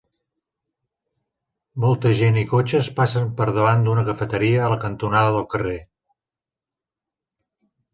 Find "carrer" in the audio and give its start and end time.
5.57-5.79